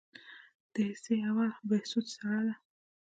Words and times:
د 0.73 0.75
حصه 0.89 1.15
اول 1.29 1.51
بهسود 1.69 2.05
سړه 2.15 2.39
ده 2.45 2.53